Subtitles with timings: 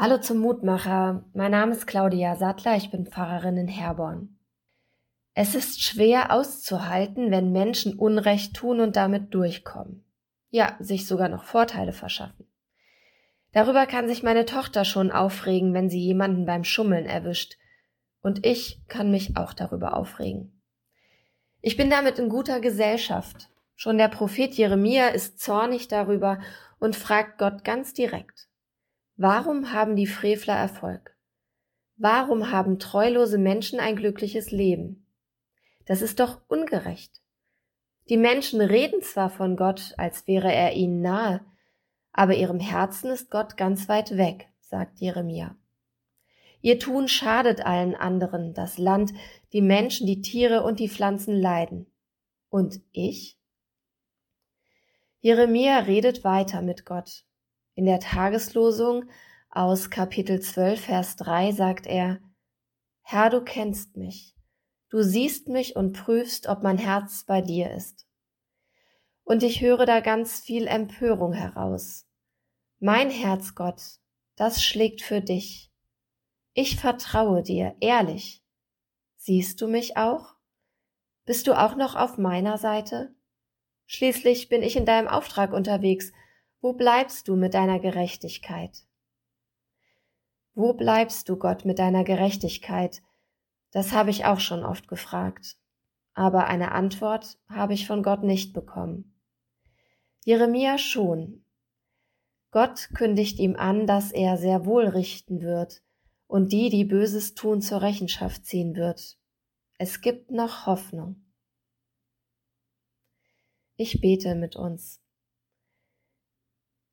[0.00, 1.24] Hallo zum Mutmacher.
[1.34, 4.38] Mein Name ist Claudia Sattler, ich bin Pfarrerin in Herborn.
[5.34, 10.04] Es ist schwer auszuhalten, wenn Menschen Unrecht tun und damit durchkommen.
[10.50, 12.46] Ja, sich sogar noch Vorteile verschaffen.
[13.50, 17.56] Darüber kann sich meine Tochter schon aufregen, wenn sie jemanden beim Schummeln erwischt.
[18.22, 20.62] Und ich kann mich auch darüber aufregen.
[21.60, 23.50] Ich bin damit in guter Gesellschaft.
[23.74, 26.38] Schon der Prophet Jeremia ist zornig darüber
[26.78, 28.48] und fragt Gott ganz direkt.
[29.20, 31.16] Warum haben die Frevler Erfolg?
[31.96, 35.08] Warum haben treulose Menschen ein glückliches Leben?
[35.86, 37.20] Das ist doch ungerecht.
[38.08, 41.44] Die Menschen reden zwar von Gott, als wäre er ihnen nahe,
[42.12, 45.56] aber ihrem Herzen ist Gott ganz weit weg, sagt Jeremia.
[46.60, 49.12] Ihr Tun schadet allen anderen, das Land,
[49.52, 51.92] die Menschen, die Tiere und die Pflanzen leiden.
[52.50, 53.36] Und ich?
[55.18, 57.24] Jeremia redet weiter mit Gott.
[57.78, 59.04] In der Tageslosung
[59.50, 62.18] aus Kapitel 12, Vers 3 sagt er,
[63.02, 64.34] Herr, du kennst mich.
[64.88, 68.08] Du siehst mich und prüfst, ob mein Herz bei dir ist.
[69.22, 72.08] Und ich höre da ganz viel Empörung heraus.
[72.80, 73.80] Mein Herz, Gott,
[74.34, 75.70] das schlägt für dich.
[76.54, 78.42] Ich vertraue dir, ehrlich.
[79.18, 80.34] Siehst du mich auch?
[81.26, 83.14] Bist du auch noch auf meiner Seite?
[83.86, 86.10] Schließlich bin ich in deinem Auftrag unterwegs
[86.60, 88.84] wo bleibst du mit deiner Gerechtigkeit?
[90.54, 93.02] Wo bleibst du, Gott, mit deiner Gerechtigkeit?
[93.70, 95.56] Das habe ich auch schon oft gefragt.
[96.14, 99.14] Aber eine Antwort habe ich von Gott nicht bekommen.
[100.24, 101.44] Jeremia schon.
[102.50, 105.82] Gott kündigt ihm an, dass er sehr wohl richten wird
[106.26, 109.16] und die, die Böses tun, zur Rechenschaft ziehen wird.
[109.78, 111.24] Es gibt noch Hoffnung.
[113.76, 115.00] Ich bete mit uns.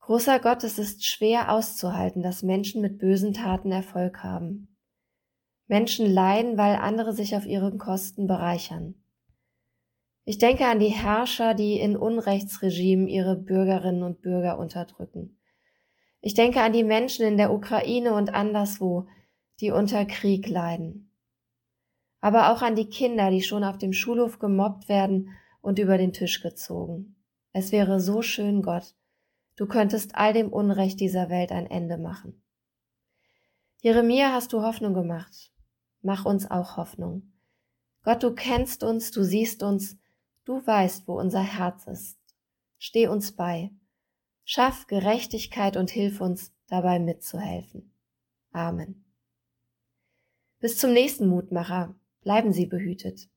[0.00, 4.76] Großer Gott, es ist schwer auszuhalten, dass Menschen mit bösen Taten Erfolg haben.
[5.66, 8.96] Menschen leiden, weil andere sich auf ihren Kosten bereichern.
[10.24, 15.38] Ich denke an die Herrscher, die in Unrechtsregimen ihre Bürgerinnen und Bürger unterdrücken.
[16.20, 19.06] Ich denke an die Menschen in der Ukraine und anderswo,
[19.60, 21.12] die unter Krieg leiden.
[22.20, 25.30] Aber auch an die Kinder, die schon auf dem Schulhof gemobbt werden
[25.62, 27.16] und über den Tisch gezogen.
[27.52, 28.94] Es wäre so schön, Gott,
[29.60, 32.42] Du könntest all dem Unrecht dieser Welt ein Ende machen.
[33.82, 35.52] Jeremia hast du Hoffnung gemacht.
[36.00, 37.34] Mach uns auch Hoffnung.
[38.02, 39.98] Gott, du kennst uns, du siehst uns,
[40.46, 42.18] du weißt, wo unser Herz ist.
[42.78, 43.70] Steh uns bei.
[44.44, 47.92] Schaff Gerechtigkeit und hilf uns dabei mitzuhelfen.
[48.52, 49.04] Amen.
[50.60, 51.94] Bis zum nächsten Mutmacher.
[52.22, 53.28] Bleiben Sie behütet.